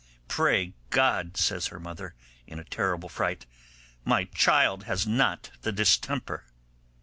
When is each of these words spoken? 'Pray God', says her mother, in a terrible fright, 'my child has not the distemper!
'Pray 0.27 0.73
God', 0.89 1.37
says 1.37 1.67
her 1.67 1.79
mother, 1.79 2.15
in 2.47 2.57
a 2.57 2.63
terrible 2.63 3.07
fright, 3.07 3.45
'my 4.03 4.23
child 4.33 4.85
has 4.85 5.05
not 5.05 5.51
the 5.61 5.71
distemper! 5.71 6.43